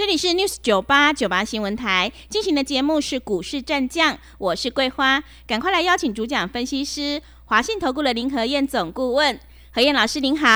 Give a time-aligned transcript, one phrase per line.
[0.00, 9.38] 这里是 News 九八九八新闻台进行的节目是股市战将，我是桂花，赶快来邀请主讲分析师华信投顾的林和燕总顾问，
[9.74, 10.46] 何燕老师您好。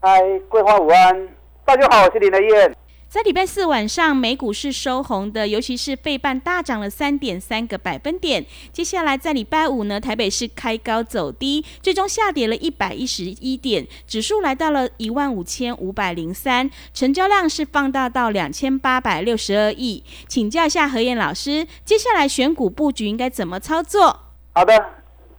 [0.00, 1.28] 嗨，桂花午安，
[1.64, 2.76] 大家好，我是林和燕。
[3.10, 8.46] 在礼拜四晚上，美股是收红的，尤其是费半大涨了三点三个百分点。
[8.70, 20.04] 接下来在礼拜五呢，台北市开高走低，最终下跌了一百一十一点，指数来到了一万五千五百零三，成交量是放大到两千八百六十二亿。
[20.28, 24.20] 请教一下何燕老师，接下来选股布局应该怎么操作？
[24.54, 24.72] 好的，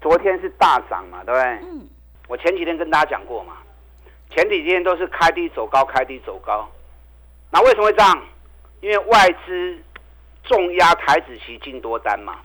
[0.02, 1.72] 昨天是大涨嘛，对不对？
[1.72, 1.88] 嗯。
[2.28, 3.54] 我前几天跟大家讲过嘛，
[4.30, 6.70] 前几天都是开低走高，开低走高。
[7.52, 8.24] 那为什么会这样？
[8.80, 9.78] 因为外资
[10.44, 12.40] 重压台子期进多单嘛。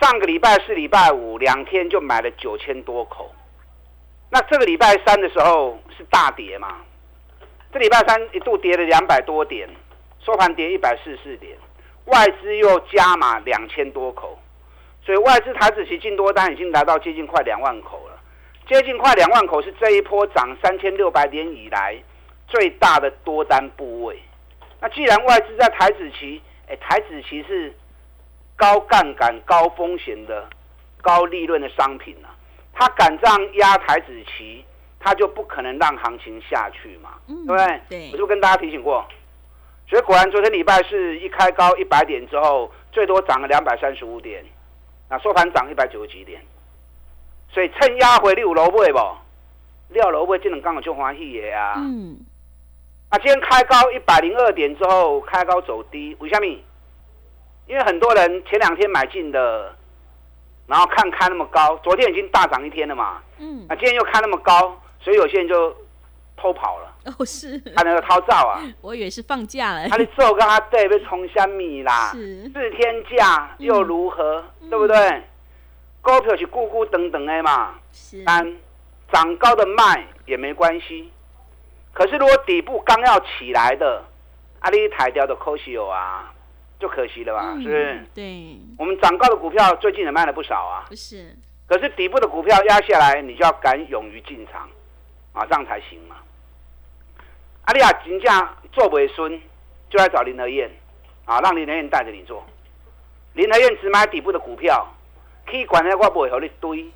[0.00, 3.32] 上个礼拜四、礼拜五两天就买了九千多口。
[4.30, 6.80] 那这个礼拜三的时候是大跌嘛？
[7.72, 9.68] 这礼拜三一度跌了两百多点，
[10.20, 11.56] 收盘跌一百四十四点，
[12.06, 14.38] 外资又加码两千多口，
[15.06, 18.20] 所以外资台子期进多单已经达到接近快两万口了。
[18.66, 21.96] 接近快两万口是这一波涨三千六百点以来。
[22.46, 24.20] 最大的多单部位，
[24.80, 27.74] 那既然外资在台子期，哎，台子期是
[28.56, 30.48] 高杠杆、高风险的、
[31.02, 32.30] 高利润的商品啊，
[32.72, 34.64] 他敢这样压台子期，
[35.00, 37.80] 他就不可能让行情下去嘛，对不对？
[37.88, 39.04] 对，我就跟大家提醒过，
[39.88, 44.44] 所以果然昨天礼拜是一开高一百点之后，最多涨了两百三十五点，
[45.08, 46.40] 那收盘涨一百九十几点，
[47.50, 48.98] 所以趁压回六楼位不？
[49.88, 51.74] 六楼位这种刚好就欢喜的啊。
[51.76, 52.16] 嗯。
[53.14, 56.46] 那今天开高一百零二点之后，开高走低，为什么？
[57.68, 59.72] 因为很多人前两天买进的，
[60.66, 63.22] 然后看开那么高，昨天已经大涨一天了嘛。
[63.38, 63.64] 嗯。
[63.68, 65.72] 那今天又开那么高，所以有些人就
[66.36, 66.92] 偷跑了。
[67.16, 67.56] 哦，是。
[67.76, 68.60] 他那个逃照啊。
[68.82, 69.88] 我以为是放假了。
[69.88, 72.10] 他的做跟他对被冲虾米啦？
[72.12, 72.50] 是。
[72.52, 74.44] 四天假又如何？
[74.68, 75.22] 对不对？
[76.02, 77.76] 股票是咕咕等等的嘛。
[77.92, 78.24] 是。
[78.26, 78.56] 但
[79.12, 81.12] 涨高的卖也没关系。
[81.94, 84.04] 可是，如果底部刚要起来的，
[84.58, 86.34] 阿里抬掉的可惜有啊，
[86.80, 87.54] 就可惜了吧？
[87.54, 88.04] 是不是？
[88.12, 88.58] 对。
[88.76, 90.84] 我们涨高的股票最近也卖了不少啊。
[90.88, 91.36] 不是。
[91.66, 94.68] 可是底部的股票压下来，你就要敢勇于进场，
[95.32, 96.16] 啊，这样才行嘛。
[97.66, 99.40] 阿里亚金价做尾孙，
[99.88, 100.68] 就来找林和燕，
[101.24, 102.44] 啊，让林和燕带着你做。
[103.34, 104.86] 林和燕只买底部的股票，
[105.46, 106.90] 可以管的我不会和你堆。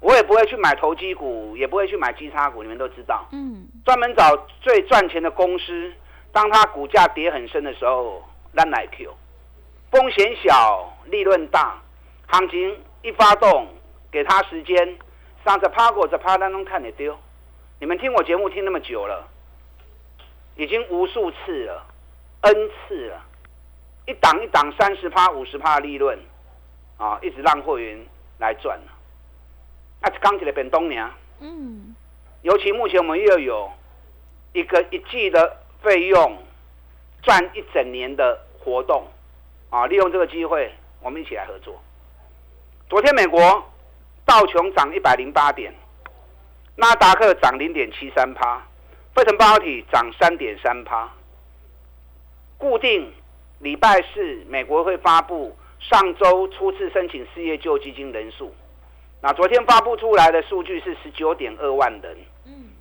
[0.00, 3.26] 我也不会去买投机股，也不会去买基差股，你们都知道。
[3.32, 3.66] 嗯。
[3.84, 5.92] 专门找最赚钱的公司，
[6.32, 9.12] 当它股价跌很深的时候，让来 Q，
[9.90, 11.80] 风险小，利润大，
[12.26, 13.68] 行情一发动，
[14.10, 14.98] 给他时间，
[15.44, 17.18] 上着趴过着趴当中看你丢。
[17.78, 19.26] 你们听我节目听那么久了，
[20.56, 21.86] 已经无数次了
[22.42, 23.22] ，N 次了，
[24.06, 26.18] 一档一档三十趴、五十趴的利润，
[26.98, 27.98] 啊，一直让会员
[28.38, 28.92] 来赚了。
[30.02, 31.10] 啊，刚起来变东年。
[31.40, 31.96] 嗯。
[32.42, 33.70] 尤其目前我们又有
[34.52, 36.38] 一个一季的费用
[37.22, 39.06] 赚一整年的活动，
[39.68, 41.80] 啊，利用这个机会，我们一起来合作。
[42.88, 43.40] 昨天美国
[44.24, 45.72] 道琼涨一百零八点，
[46.76, 48.62] 纳达克涨零点七三趴，
[49.14, 51.08] 费城半导体涨三点三趴。
[52.56, 53.12] 固定
[53.58, 58.54] 礼拜四美国会发布上周初次申请失业救济金人数。
[59.22, 62.16] 那昨天发布出来的数据是十九点二万人，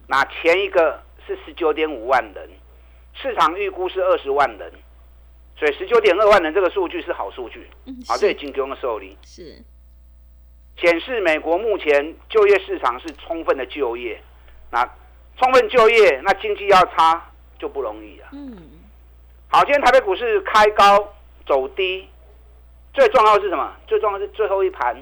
[0.09, 2.49] 那前一个是十九点五万人，
[3.13, 4.73] 市场预估是二十万人，
[5.55, 9.55] 所以十九点二万人这个数据是好数据，嗯，啊，这也金融的受理是。
[10.77, 14.19] 显示美国目前就业市场是充分的就业，
[14.71, 14.83] 那
[15.37, 17.29] 充分就业，那经济要差
[17.59, 18.57] 就不容易啊，嗯，
[19.49, 21.13] 好，今天台北股市开高
[21.45, 22.07] 走低，
[22.95, 23.75] 最重要的是什么？
[23.85, 24.97] 最重要是最后一盘。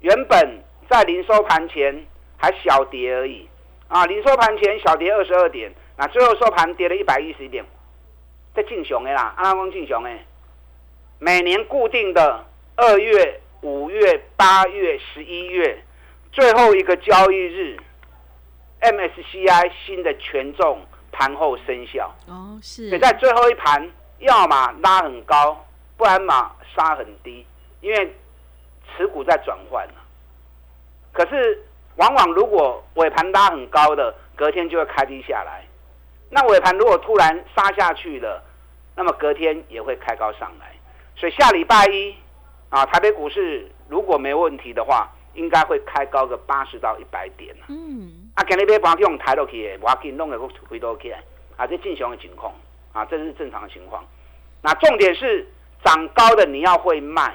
[0.00, 2.06] 原本在零收盘前
[2.36, 3.48] 还小跌而已，
[3.88, 7.64] 啊，零收盘前小跌二十二点，那最后收盘跌了一百一十点，
[8.54, 10.10] 在进雄的啦，阿拉公进熊的，
[11.18, 12.44] 每年固定的
[12.76, 15.82] 二月、五月、八月、十一月
[16.30, 17.76] 最后一个交易日
[18.80, 20.80] ，MSCI 新的权重
[21.10, 27.44] 盘后生效，哦，是，所以在最后一盘，要么拉很高，不然嘛杀很低，
[27.80, 28.14] 因为。
[28.96, 29.94] 持股在转换了。
[31.12, 31.62] 可是
[31.98, 35.64] 往往如果尾盘拉很高的，隔天就会开低下来。
[36.30, 38.42] 那尾盘如果突然杀下去了，
[38.94, 40.72] 那么隔天也会开高上来。
[41.16, 42.14] 所以下礼拜一
[42.70, 48.30] 啊，台北股市如果没问题的话，应该会开高个八十到一百点嗯。
[48.34, 51.20] 啊，今日要把用抬落去，我给弄个回头起来，
[51.56, 52.54] 啊，这正常的情况
[52.92, 54.04] 啊，这是正常的情况。
[54.62, 55.44] 那重点是
[55.84, 57.34] 涨高的你要会卖，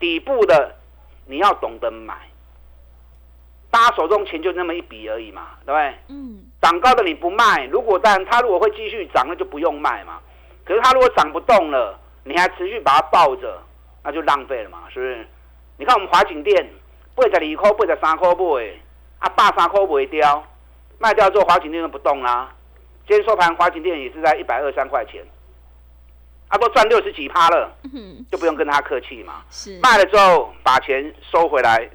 [0.00, 0.74] 底部的
[1.26, 2.16] 你要懂得买。
[3.72, 5.94] 大家手中钱就那么一笔而已嘛，对不对？
[6.14, 6.44] 嗯。
[6.60, 10.20] 涨高的你不卖，如果但它如果会继续涨，那就不用卖嘛。
[10.64, 13.60] 可是它如果涨不动了，你还持续把它抱着，
[14.04, 15.26] 那就浪费了嘛，是不是？
[15.78, 16.70] 你看我们华景店
[17.16, 18.72] 八十二块、八十三块买。
[19.18, 20.44] 啊，八三块不会掉，
[20.98, 22.52] 卖掉之后华景店就不动啦。
[23.06, 25.24] 今天收盘，华景店也是在一百二三块钱，
[26.48, 27.72] 啊，都赚六十几趴了，
[28.30, 29.42] 就不用跟他客气嘛。
[29.48, 31.88] 是卖了之后把钱收回来，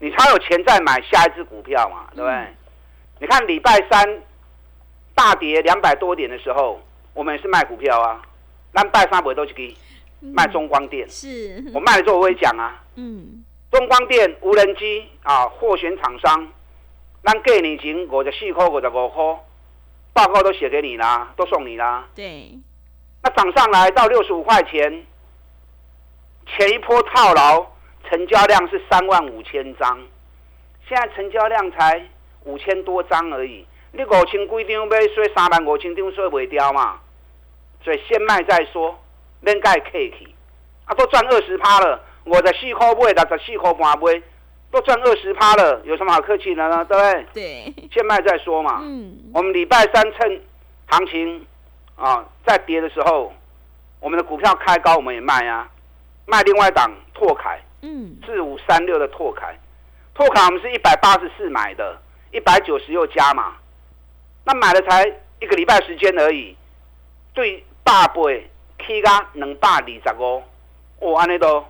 [0.00, 2.46] 你才有钱再买下一只股票嘛，对不对？
[3.20, 4.22] 你看礼拜三
[5.14, 6.80] 大跌两百多点的时候，
[7.14, 8.20] 我们也是卖股票啊，
[8.72, 9.76] 那拜三不会都去给
[10.20, 13.44] 卖中光电，是我卖了之后我会讲啊，嗯。
[13.70, 16.48] 中光电无人机啊，获选厂商，
[17.22, 19.22] 咱给你前五十四块、五十五块，
[20.12, 22.04] 报告都写给你啦，都送你啦。
[22.12, 22.58] 对，
[23.22, 25.06] 那涨上来到六十五块钱，
[26.48, 27.64] 前一波套牢，
[28.08, 29.98] 成交量是三万五千张，
[30.88, 32.02] 现在成交量才
[32.44, 33.66] 五千多张而已。
[33.92, 37.00] 你五千几张买，所以三万五千张所以袂掉嘛，
[37.82, 38.98] 所以先卖再说，
[39.40, 40.34] 免盖客气，
[40.84, 42.00] 啊，都赚二十趴了。
[42.24, 44.22] 我的四块买，六十四块半买，
[44.70, 46.84] 都赚二十趴了，有什么好客气的呢？
[46.84, 47.26] 对不对？
[47.32, 48.80] 对，先卖再说嘛。
[48.82, 49.16] 嗯。
[49.34, 50.40] 我们礼拜三趁
[50.88, 51.44] 行情
[51.96, 53.32] 啊在跌的时候，
[53.98, 55.68] 我们的股票开高，我们也卖啊，
[56.26, 57.60] 卖另外一档拓凯。
[57.82, 58.16] 嗯。
[58.24, 59.58] 四五三六的拓凯，
[60.14, 62.00] 拓凯我们是一百八十四买的，
[62.32, 63.56] 一百九十又加嘛，
[64.44, 65.06] 那买了才
[65.40, 66.56] 一个礼拜时间而已，
[67.34, 68.50] 对八倍
[68.86, 70.42] 起价两百二十五，
[70.98, 71.64] 哦，安尼都。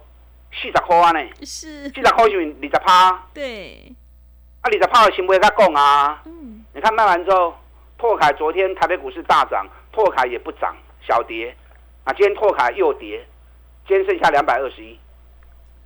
[0.53, 1.89] 四十块啊呢，是。
[1.91, 3.93] 四十块是二十趴，对，
[4.63, 6.21] 啊二十趴的先不会再讲啊。
[6.25, 7.55] 嗯，你看卖完之后，
[7.97, 10.77] 拓凯昨天台北股市大涨，拓凯也不涨，
[11.07, 11.55] 小跌，
[12.03, 13.25] 啊今天拓凯又跌，
[13.87, 14.99] 今天剩下两百二十一，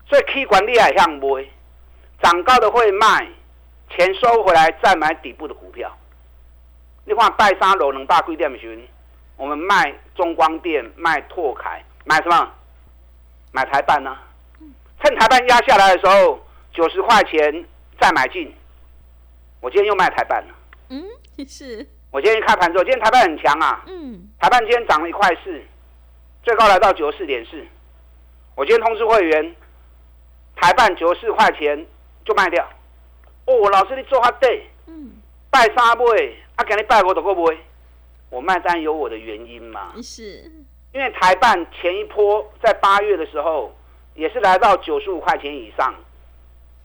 [0.06, 1.44] 所以 K 管理也向买，
[2.22, 3.26] 涨高的会卖，
[3.90, 5.90] 钱收回来再买底部的股票。
[7.04, 8.78] 你看拜三楼能大贵点时，
[9.36, 12.50] 我们卖中光电，卖拓凯，买什么？
[13.52, 14.16] 买台办呢？
[15.02, 16.40] 趁台办压下来的时候，
[16.72, 17.64] 九十块钱
[18.00, 18.52] 再买进。
[19.60, 20.54] 我今天又卖台办了。
[20.88, 21.04] 嗯，
[21.46, 21.86] 是。
[22.10, 23.82] 我今天开盘之后，今天台办很强啊。
[23.86, 24.28] 嗯。
[24.38, 25.62] 台办今天涨了一块四，
[26.42, 27.64] 最高来到九十四点四。
[28.54, 29.56] 我今天通知会员，
[30.64, 31.87] 台办九十四块钱
[32.25, 32.66] 就卖掉。
[33.44, 34.66] 哦，老师你做哈对。
[34.87, 35.12] 嗯。
[35.50, 36.05] 拜三买，
[36.56, 37.55] 啊，今日拜五都够买。
[38.31, 39.93] 我卖单有我的原因嘛。
[40.02, 40.50] 是。
[40.93, 43.70] 因为台办前一波在八月的时候。
[44.14, 45.93] 也是来到九十五块钱以上，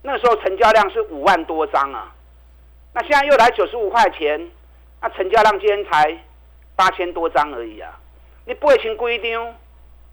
[0.01, 2.11] 那时候成交量是五万多张啊，
[2.91, 4.49] 那现在又来九十五块钱，
[4.99, 6.17] 那成交量今天才
[6.75, 7.99] 八千多张而已啊！
[8.45, 9.55] 你八千规张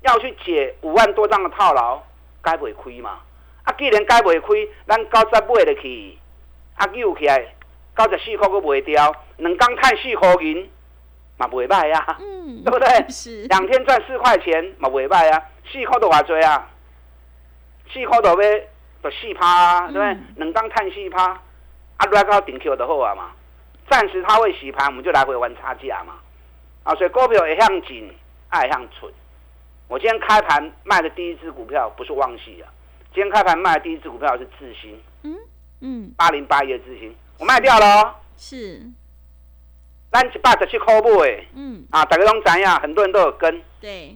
[0.03, 2.03] 要去解五万多张的套牢，
[2.43, 3.21] 该不会亏嘛？
[3.67, 6.19] 啊，既然解袂开，咱九十买落去，
[6.77, 7.55] 啊，又起来
[7.97, 10.71] 九十四块都卖掉，两刚看四块银
[11.37, 13.09] 嘛不会卖呀，嗯， 对不对？
[13.11, 16.71] 是两天赚四块钱嘛不会卖呀，四块都偌济啊！
[17.93, 18.59] 四块都要
[19.03, 20.17] 就四趴啊，对不对？
[20.37, 21.25] 两当探四趴，
[21.97, 23.33] 啊，来到顶 Q 就好啊嘛。
[23.91, 26.15] 暂时它会洗盘，我们就来回玩差价嘛。
[26.85, 28.13] 啊，所以股票会向紧，
[28.49, 29.13] 爱向蠢。
[29.89, 32.67] 我今天开盘卖的第一只股票不是旺系啊，
[33.17, 35.03] 今天开盘卖的第一只股票是智新。
[35.23, 35.35] 嗯
[35.81, 38.15] 嗯，八零八一的智新，我卖掉了。
[38.37, 38.83] 是，
[40.13, 41.47] 咱一百十七块买。
[41.55, 41.87] 嗯。
[41.91, 43.63] 啊，大家拢知影，很多人都有跟。
[43.81, 44.15] 对。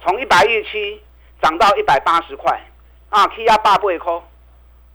[0.00, 1.02] 从一百一十七。
[1.40, 2.60] 涨到一百八十块，
[3.10, 4.12] 啊，起压八八块，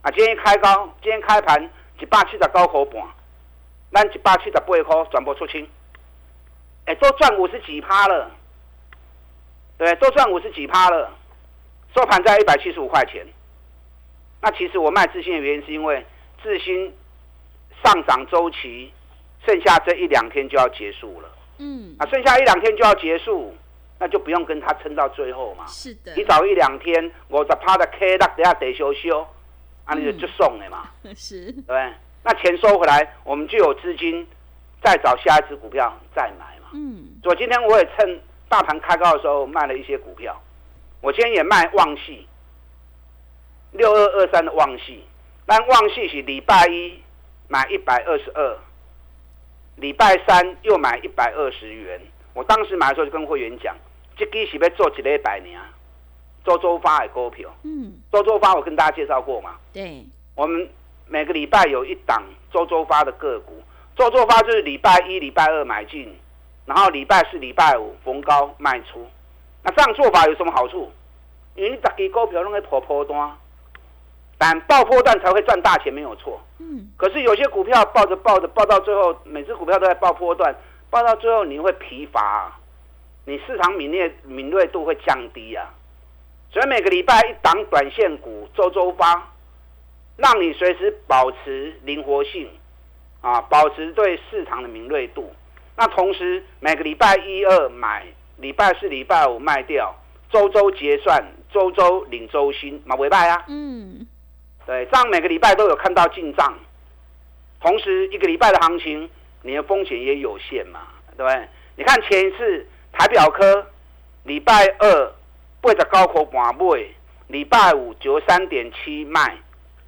[0.02, 3.02] 啊，今天开高，今天开盘一百七十九块半，
[3.90, 5.66] 咱一百七十八块全部出清，
[6.84, 8.30] 哎，都赚五十几趴了，
[9.78, 11.10] 对，都赚五十几趴了，
[11.94, 13.26] 收盘在一百七十五块钱。
[14.40, 16.04] 那其实我卖自信的原因是因为
[16.42, 16.92] 自信
[17.82, 18.92] 上涨周期
[19.46, 23.54] 剩下这一两天就要结束了，嗯，啊，剩下一两天就要结束。
[23.96, 25.64] 那就不用跟他撑到最后嘛。
[25.68, 26.12] 是的。
[26.16, 29.24] 你早一两天，我在趴的 K 那等下得修修，
[29.84, 30.90] 啊，你就就送了嘛。
[31.14, 31.50] 是。
[31.52, 31.92] 对。
[32.24, 34.26] 那钱收回来，我们就有资金
[34.82, 36.70] 再找下一只股票再买嘛。
[36.72, 37.06] 嗯。
[37.22, 40.38] 所以今天我也趁大盘开高的时候卖了一些股票。
[41.04, 42.26] 我今天也卖旺系，
[43.72, 45.04] 六二二三的旺系，
[45.44, 46.98] 但旺系是礼拜一
[47.46, 48.56] 买一百二十二，
[49.76, 52.00] 礼拜三又买一百二十元。
[52.32, 53.76] 我当时买的时候就跟会员讲，
[54.16, 55.60] 这支是要做一礼拜年，
[56.42, 57.54] 周周发的股票。
[57.64, 60.66] 嗯，周周发我跟大家介绍过嘛，对，我们
[61.06, 63.62] 每个礼拜有一档周周发的个股，
[63.94, 66.16] 周周发就是礼拜一、礼拜二买进，
[66.64, 69.06] 然后礼拜四、礼拜五逢高卖出。
[69.64, 70.92] 那这样做法有什么好处？
[71.56, 73.36] 因为你打给股票弄个破破单，
[74.38, 76.40] 但爆破段才会赚大钱，没有错。
[76.58, 80.54] 嗯，可是有些股票抱着抱着抱到最后，每只股票都在爆破段，
[80.90, 82.58] 爆到最后你会疲乏、啊，
[83.24, 85.72] 你市场敏锐敏锐度会降低啊。
[86.50, 89.32] 所以每个礼拜一档短线股周周发，
[90.16, 92.48] 让你随时保持灵活性
[93.20, 95.32] 啊，保持对市场的敏锐度。
[95.76, 98.06] 那同时每个礼拜一二买，
[98.36, 99.94] 礼拜四、礼拜五卖掉，
[100.30, 103.44] 周周结算，周周领周薪，嘛尾拜啊。
[103.48, 104.06] 嗯，
[104.66, 106.54] 对，这样每个礼拜都有看到进账，
[107.60, 109.08] 同时一个礼拜的行情，
[109.42, 110.80] 你的风险也有限嘛，
[111.16, 111.48] 对不对？
[111.76, 113.66] 你看前一次台表科
[114.24, 115.12] 礼拜二
[115.60, 116.84] 八十九块半买，
[117.28, 119.36] 礼拜五九三点七卖，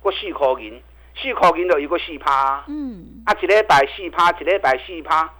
[0.00, 0.82] 过四块银，
[1.20, 5.32] 四块银就有个四趴，嗯，啊，一礼拜四趴，一礼拜四趴，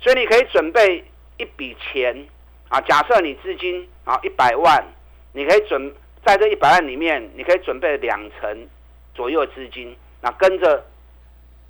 [0.00, 1.04] 所以你可以准备
[1.38, 2.26] 一笔钱
[2.68, 4.84] 啊，假设你资金啊一百万，
[5.32, 5.94] 你可以准
[6.24, 8.68] 在这一百万里面，你可以准备两成
[9.14, 10.84] 左右的资金，那跟着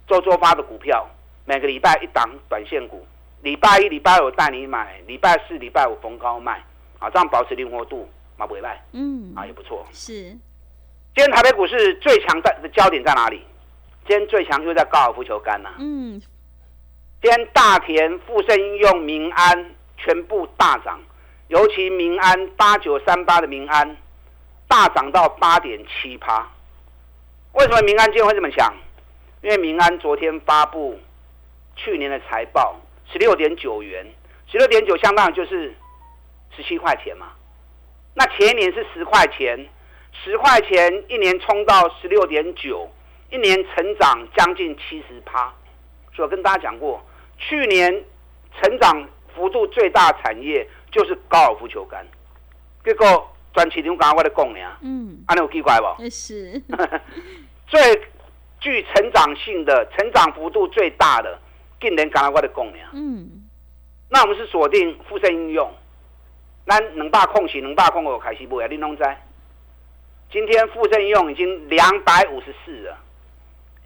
[0.07, 1.09] 周周发的股票，
[1.45, 3.07] 每个礼拜一档短线股，
[3.43, 6.63] 礼拜一、礼拜五带你买，礼拜四、礼拜五逢高卖，
[6.99, 9.87] 啊，这样保持灵活度，嘛不会卖嗯，啊，也不错。
[9.93, 10.13] 是，
[11.15, 13.43] 今天台北股市最强的的焦点在哪里？
[14.07, 16.19] 今天最强又在高尔夫球杆呐、嗯，
[17.21, 20.99] 今天大田、富盛应用、民安全部大涨，
[21.49, 23.97] 尤其民安八九三八的民安
[24.67, 26.49] 大涨到八点七趴。
[27.53, 28.73] 为什么民安今天会这么强？
[29.43, 30.99] 因为民安昨天发布
[31.77, 32.77] 去年的财报，
[33.13, 34.07] 十六点九元，
[34.47, 35.75] 十六点九相当于就是
[36.57, 37.33] 十七块钱嘛。
[38.15, 39.69] 那前一年是十块钱，
[40.13, 42.91] 十块钱一年冲到十六点九，
[43.31, 45.53] 一年成长将近七十趴。
[46.15, 47.01] 所以我跟大家讲过，
[47.39, 48.05] 去年
[48.61, 52.05] 成长幅度最大产业就是高尔夫球杆。
[52.85, 56.03] 结果专市场刚刚我在讲呢，嗯，安尼有奇怪不？
[56.03, 56.61] 呃是，
[57.69, 57.81] 最
[58.61, 61.39] 具成长性的、成长幅度最大的，
[61.81, 62.79] 竟然刚刚我在讲呢。
[62.93, 63.45] 嗯，
[64.09, 65.73] 那我们是锁定附身应用，
[66.67, 69.03] 咱两百空是两百空我开始买啊，你拢知？
[70.33, 72.99] 今天附身应用已经两百五十四了，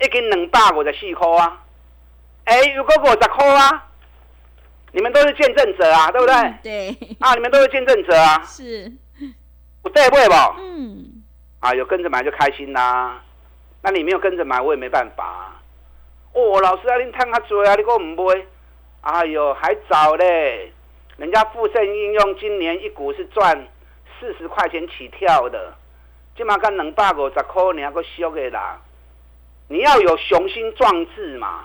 [0.00, 1.60] 已经两百五十四块啊！
[2.44, 3.88] 哎、如果五十块啊，
[4.92, 6.34] 你们都是见证者啊，对不对？
[6.34, 8.92] 嗯对，啊，你们都是见证者啊，是，
[9.82, 10.34] 我对不对不？
[10.58, 11.22] 嗯，
[11.60, 13.22] 啊，有跟着买就开心啦、
[13.82, 15.62] 那你没有跟着买，我也没办法、啊。
[16.34, 18.46] 哦，老师啊，你探较多啊，你给我唔买？
[19.02, 20.72] 哎呦，还早嘞！
[21.16, 23.66] 人家富盛应用今年一股是赚
[24.20, 25.74] 四十块钱起跳的，
[26.36, 28.80] 今嘛干两百五十块，你还够俗的啦。
[29.68, 31.64] 你要有雄心壮志嘛。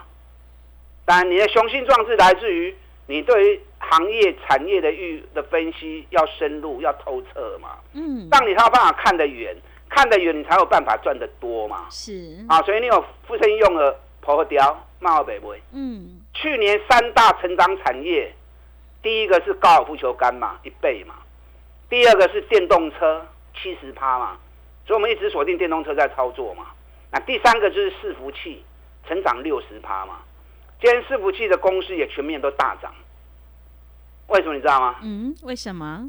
[1.06, 2.76] 但，你的雄心壮志来自于
[3.08, 7.78] 你对于行业产业的预的分析要深入、要透彻嘛。
[7.94, 9.56] 嗯，让你才有办法看得远，
[9.90, 11.88] 看得远你才有办法赚得多嘛。
[11.90, 18.34] 是，啊，所以你有富盛用的破雕、茂北不嗯，去年三大成长产业，
[19.02, 21.14] 第一个是高尔夫球杆嘛，一倍嘛；
[21.90, 24.38] 第二个是电动车，七十趴嘛。
[24.86, 26.68] 所以我们一直锁定电动车在操作嘛。
[27.12, 28.64] 那第三个就是伺服器，
[29.08, 30.20] 成长六十趴嘛。
[30.80, 32.94] 今天伺服器的公司也全面都大涨，
[34.28, 34.96] 为什么你知道吗？
[35.04, 36.08] 嗯，为什么？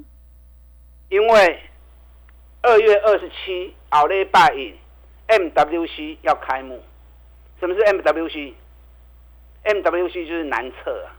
[1.08, 1.62] 因为
[2.62, 4.76] 二月二十七奥利拜印
[5.28, 6.82] MWC 要开幕。
[7.60, 11.16] 什么是 MWC？MWC 就是男厕啊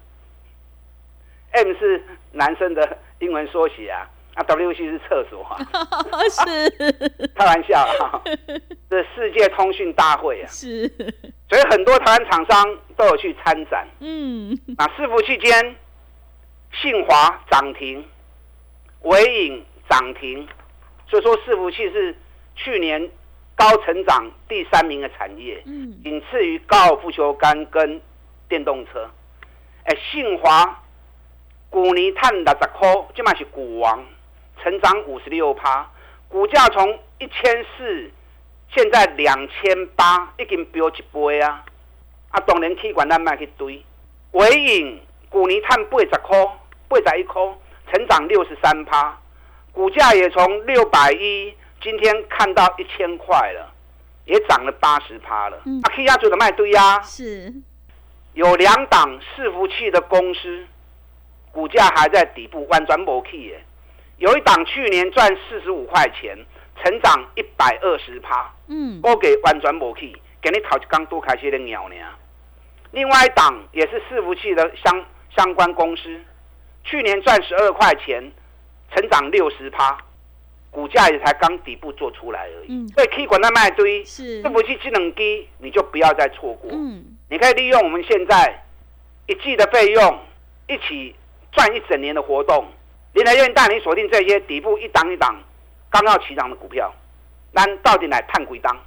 [1.52, 2.02] ，M 是
[2.32, 5.58] 男生的英文缩写啊，啊 WC 是厕所啊，
[6.32, 6.70] 是，
[7.36, 8.22] 开玩笑啊，
[8.90, 10.88] 这世界通讯大会啊，是，
[11.50, 13.88] 所以很多台湾厂商都有去参展。
[14.00, 15.76] 嗯，那伺服器间，
[16.72, 18.06] 信华涨停，
[19.02, 20.48] 伟影涨停，
[21.08, 22.16] 所以说伺服器是
[22.56, 23.10] 去年
[23.56, 28.00] 高成长第三名的产业，嗯，仅次于高尔夫球杆跟
[28.48, 29.10] 电动车。
[29.86, 30.84] 哎，信华
[31.72, 34.06] 股年探六十块，这嘛是股王，
[34.62, 35.90] 成长五十六趴，
[36.28, 38.12] 股价从一千四，
[38.74, 41.66] 现在两千八，已经飙一倍啊！
[42.30, 43.84] 啊，当然气管咱卖去堆。
[44.32, 46.38] 伟影股年探八十块，
[46.88, 47.42] 八十一块，
[47.92, 49.18] 成长六十三趴，
[49.72, 53.74] 股价也从六百一今天看到一千块了，
[54.26, 55.58] 也涨了八十趴了。
[55.66, 57.52] 嗯啊，K 压组的卖堆呀，是，
[58.34, 60.68] 有两档伺服器的公司，
[61.52, 63.66] 股价还在底部弯转某 K 耶。
[64.18, 66.38] 有一档去年赚四十五块钱，
[66.84, 71.96] 成长一百二十趴，嗯，我给弯转无去给你讨刚多开些的鸟呢。
[72.92, 75.06] 另外一档也是伺服器的相
[75.36, 76.20] 相关公司，
[76.84, 78.32] 去年赚十二块钱，
[78.94, 79.98] 成长六十趴，
[80.72, 82.68] 股价也才刚底部做出来而已。
[82.70, 86.72] 嗯所以 K 管那卖堆，是伺，服器智能低你就不要再错过。
[86.74, 88.64] 嗯，你可以利用我们现在
[89.28, 90.20] 一季的费用，
[90.68, 91.16] 一起
[91.52, 92.66] 赚一整年的活动。
[93.14, 95.36] 联合院带你锁定这些底部一档一档
[95.90, 96.94] 刚要起涨的股票，
[97.54, 98.78] 咱到底来探鬼档？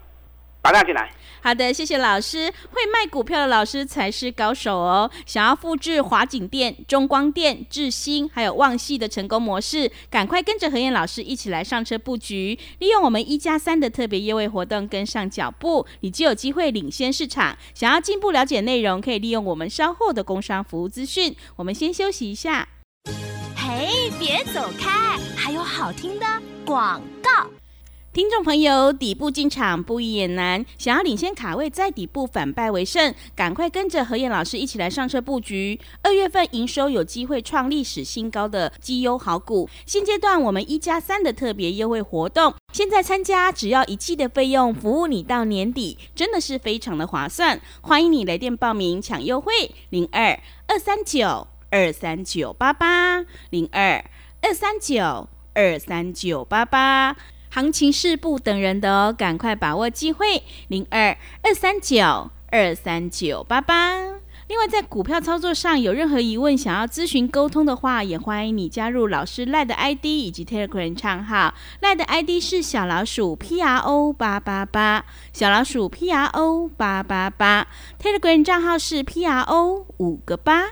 [0.62, 1.10] 打量进来。
[1.42, 2.48] 好的，谢谢老师。
[2.70, 5.10] 会卖股票的老师才是高手哦。
[5.26, 17.58] 想要复制华景店、中光电、智新还有旺系的成功模式，赶快跟着何燕老师一起来上车布局，利用我们一加三的特别优惠活动跟上脚步，你就有机会领先市场。
[17.74, 21.34] 想要进一步了解内容，可以利用我们稍后的工商服务资讯。
[21.56, 22.68] 我们先休息一下。
[23.84, 26.24] 嘿，别走开，还有好听的
[26.64, 27.50] 广告。
[28.12, 35.80] 听众朋友，底部进场不易也难，想要领先卡位，在底部反败为胜，赶快跟着何燕老师一起来上车布局。
[36.02, 47.60] 二月份营收有机会创历史新高的绩优好股，现阶段我们一加三的特别优惠活动，现在参加只要一季的费用，服务你到年底，真的是非常的划算。
[47.80, 49.52] 欢迎你来电报名抢优惠，
[49.90, 54.04] 零二二三九二三九八八零二
[54.42, 57.16] 二三九二三九八八。
[57.48, 63.94] 行情是不等人的哦，赶快把握机会，零二二三九二三九八八。
[64.48, 71.54] 另外，在股票操作上有任何疑问，想要咨询沟通的话，也欢迎你加入老师赖的 ID 以及 Telegram 账号。
[71.80, 77.66] 赖的 ID 是小老鼠 P R O 八八八，小老鼠 P R O 八八八。
[77.98, 80.70] Telegram 账号是 P R O 五个八。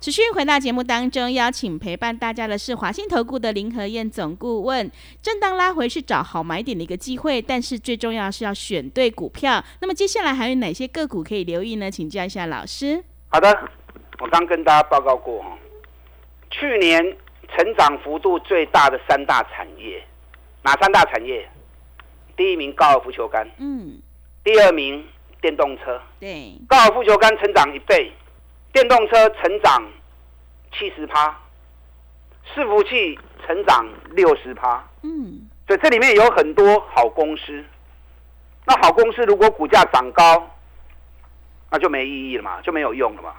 [0.00, 4.88] 持续回到节目当中，邀请陪伴大家的是华信投顾的林和燕总顾问。
[5.20, 9.62] 震荡拉回是找好买点的一个机会，但是最重要是要选对股票。
[9.80, 11.90] 那么接下来还有哪些个股可以留意呢？
[11.90, 13.02] 请教一下老师。
[13.28, 13.48] 好的，
[14.20, 15.58] 我刚跟大家报告过哈，
[16.48, 17.02] 去年
[17.56, 20.00] 成长幅度最大的三大产业，
[20.62, 21.48] 哪三大产业？
[22.36, 24.00] 第一名高尔夫球杆，嗯，
[24.44, 25.04] 第二名
[25.40, 26.00] 电动车。
[26.20, 28.12] 对，高尔夫球杆成长一倍，
[28.72, 29.82] 电动车成长
[30.72, 31.36] 七十趴，
[32.54, 37.64] 伺服器成长六十趴，嗯，所以这里面有很多好公司。
[38.64, 40.48] 那好公司如果股价涨高，
[41.70, 43.34] 那就没意义了嘛，就没有用了嘛。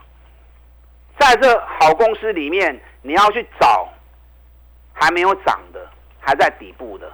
[1.19, 3.87] 在这好公司里面，你要去找
[4.93, 5.87] 还没有涨的，
[6.19, 7.11] 还在底部的，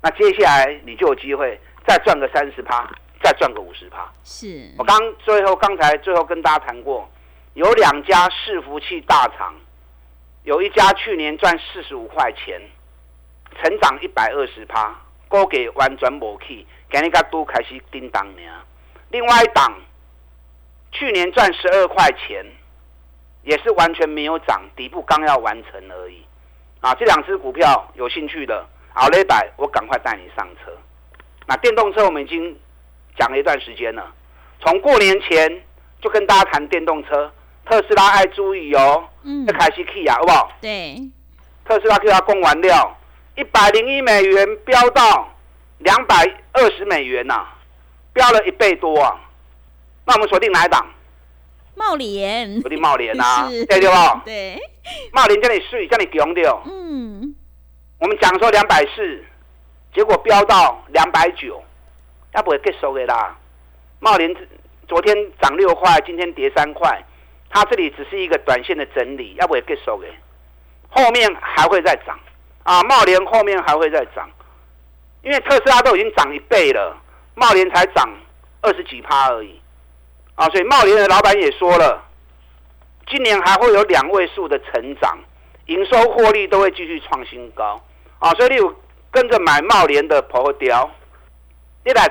[0.00, 2.90] 那接下来你就有机会再赚个三十趴，
[3.22, 4.10] 再赚个五十趴。
[4.24, 7.08] 是我刚最后刚才最后跟大家谈过，
[7.54, 9.54] 有两家伺服器大厂，
[10.44, 12.60] 有一家去年赚四十五块钱，
[13.62, 14.94] 成长一百二十趴，
[15.28, 18.42] 股价完全无去，今日甲都开始叮当呢。
[19.10, 19.72] 另外一档
[20.90, 22.44] 去年赚十二块钱，
[23.42, 26.24] 也是完全没有涨，底部刚要完成而已。
[26.80, 30.72] 啊，这两只股票有兴趣的，好嘞，百我赶快带你上车。
[31.46, 32.58] 那电动车我们已经
[33.18, 34.12] 讲了一段时间了，
[34.60, 35.62] 从过年前
[36.00, 37.30] 就跟大家谈电动车，
[37.66, 39.46] 特斯拉爱注意哦，嗯。
[39.46, 40.52] 要，开始起啊，好不好？
[40.60, 40.96] 对，
[41.64, 42.96] 特斯拉给它供完料，
[43.36, 45.28] 一百零一美元飙到
[45.78, 46.16] 两百
[46.52, 47.46] 二十美元呐、
[48.12, 49.16] 飙了一倍多啊！
[50.04, 50.86] 那我们锁定哪一档？
[51.74, 52.60] 茂联。
[52.60, 53.64] 锁定茂联啊， 是。
[53.66, 54.20] 对对不？
[54.24, 54.58] 对，
[55.12, 57.34] 茂联这里水，这里强掉，嗯，
[57.98, 59.24] 我们讲说两百四，
[59.94, 61.62] 结果飙到两百九，
[62.34, 63.36] 要不会结束的啦。
[64.00, 64.34] 茂联
[64.88, 67.02] 昨天涨六块，今天跌三块，
[67.48, 70.08] 它这里只是一个短线的整理，要不会结束的，
[70.88, 72.18] 后面还会再涨
[72.64, 72.82] 啊。
[72.82, 74.28] 茂联后面还会再涨，
[75.22, 76.96] 因为特斯拉都已经涨一倍了，
[77.34, 78.08] 茂联才涨
[78.60, 79.60] 二十几趴而已
[80.34, 80.48] 啊。
[80.48, 82.02] 所以茂联的老板也说了，
[83.06, 85.18] 今年还会有两位数的成长，
[85.66, 87.80] 营收获利都会继续创新高
[88.18, 88.30] 啊。
[88.34, 88.74] 所以你有
[89.10, 90.90] 跟着买茂联的跑调，
[91.84, 92.06] 你来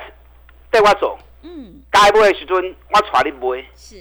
[0.70, 1.18] 带我走。
[1.44, 3.96] 嗯，该买的时阵，我带你买，是，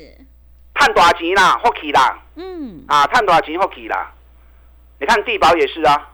[0.75, 4.13] 赚大钱啦，福气啦，嗯，啊，赚大钱福气啦。
[4.99, 6.11] 你看地保也是啊，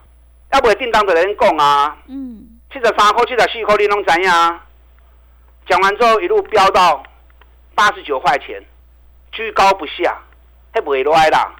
[0.52, 4.64] 要不会叮当的人讲啊，嗯，七十三块、七十四块你拢知影啊。
[5.66, 7.02] 讲完之后一路飙到
[7.74, 8.64] 八十九块钱，
[9.32, 10.16] 居高不下，
[10.72, 11.56] 还不会落来啦。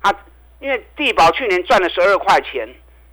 [0.00, 0.12] 啊，
[0.58, 2.68] 因为地保去年赚了十二块钱，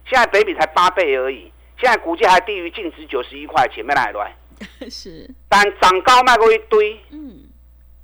[0.08, 1.53] 现在北比才八倍而已，
[1.84, 4.32] 现在股价还低于净值九十一块钱，没来乱。
[4.90, 6.98] 是，但涨高卖过一堆。
[7.10, 7.44] 嗯，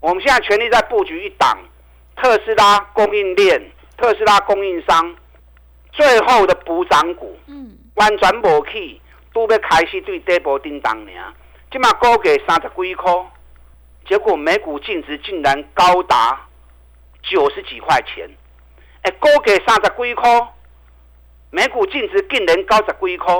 [0.01, 1.57] 我们现在全力在布局一档
[2.17, 5.15] 特斯拉供应链、特斯拉供应商
[5.93, 7.39] 最后的补涨股。
[7.47, 8.99] 嗯，完全无去，
[9.31, 11.11] 都要开始对底部叮当呢。
[11.71, 13.13] 今嘛股价三十几块，
[14.05, 16.45] 结果每股净值竟然高达
[17.23, 18.29] 九十几块钱。
[19.03, 20.53] 哎，高价三十几块，
[21.49, 23.33] 每股净值竟然高十几块，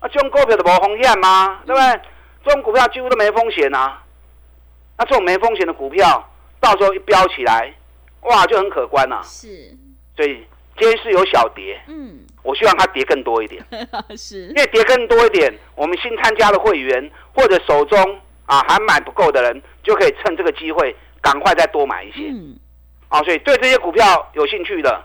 [0.00, 1.60] 啊，这种股票就无风险吗？
[1.66, 2.00] 对不对？
[2.44, 4.02] 这种股票几乎都没风险啊。
[4.96, 6.28] 那这种没风险的股票，
[6.60, 7.74] 到时候一飙起来，
[8.22, 9.20] 哇，就很可观啊。
[9.22, 9.76] 是，
[10.16, 10.46] 所以
[10.78, 13.64] 今天是有小跌，嗯，我希望它跌更多一点。
[14.16, 22.28] 是因，为跌更多一点，我们新参加的会员或者手中啊还买不够的人，就可以趁这个机会赶快再多买一些。
[22.30, 22.56] 嗯，
[23.08, 25.02] 啊，所以对这些股票有兴趣的，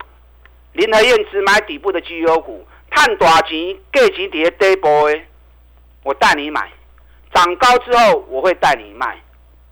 [0.74, 5.20] 林和燕只买底部的绩优股，探大钱、价钱跌底部的，
[6.04, 6.72] 我带你买，
[7.34, 9.18] 涨高之后我会带你卖，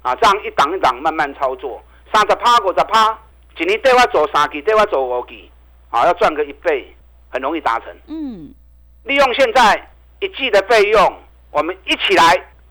[0.01, 1.81] 啊，这样一档一档慢慢操作，
[2.11, 3.17] 三十趴、五十趴，
[3.57, 5.49] 一年对我做三期，对我做五期，
[5.89, 6.95] 啊，要赚个一倍，
[7.29, 7.95] 很容易达成。
[8.07, 8.53] 嗯，
[9.03, 11.19] 利用现在一季的费用，
[11.51, 12.23] 我们一起来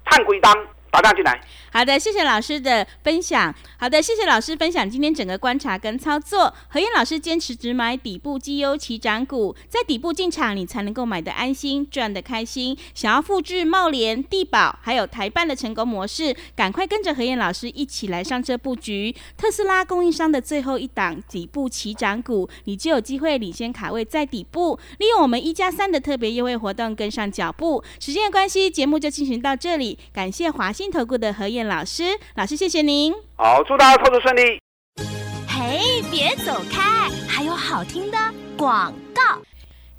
[0.05, 0.53] 探鬼当
[0.91, 1.41] 打上进来。
[1.73, 3.55] 好的，谢谢老师的分享。
[3.79, 6.53] 好的，谢谢老师分享今天整个观察跟操作。
[6.69, 12.77] 何燕老师坚持只买底部绩优起涨股，在底部进场，你才能够买得安心，赚得开心。
[12.95, 27.83] 想要复制茂联、地保还有台办的成功模式，赶快跟着何燕老师一起来上车布局特斯拉供应商的最后一档底部起涨股，你就有机会领先卡位在底部，利用我们一加三的特别优惠活动跟上脚步。
[28.01, 32.05] 时间的关系，节目就进行到这里，感谢华信投顾的何燕老师，
[32.37, 33.13] 老师谢谢您。
[33.37, 34.59] 好，祝大家操作顺利。
[35.47, 38.17] 嘿，别走开，还有好听的
[38.57, 39.43] 广告。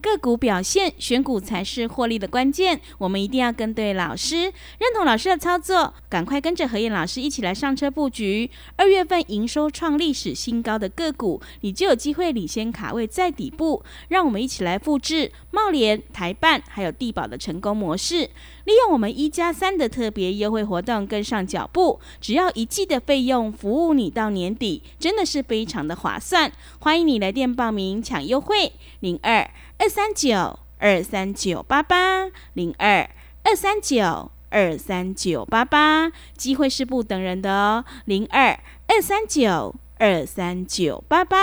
[0.02, 2.82] 个股表现，选股才是获利的关键。
[2.98, 4.42] 我们一定要跟对老师，
[4.80, 8.50] 认同老师的操作，赶快跟着何燕老师一起来上车布局。
[8.76, 13.84] 二月份营收创历史新高的个股，你就有机会领先卡位在底部。
[14.10, 18.30] 让我们一起来复制茂联、台办还有地保的成功模式，
[18.66, 22.00] 利用我们一加三的特别优惠活动跟上脚步。
[22.20, 26.52] 只要一季的费用，服务你到年底，真的是非常的划算。
[26.80, 29.50] 欢迎你来电报名抢优惠，零二。
[29.82, 33.10] 二三九二三九八八零二
[33.44, 38.52] 二三九二三九八八，机会是不等人的哦，零二
[38.86, 41.38] 二三九二三九八八。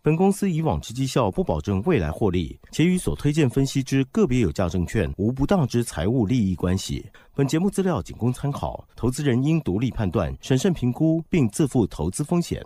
[0.00, 7.04] 本公司以往之绩效不保证未来获利，且与所推荐分析之个别有价证券无不当之财务利益关系。
[7.34, 12.64] 本节目资料仅供参考，投资人应独立判断、审慎评估，并自负投资风险。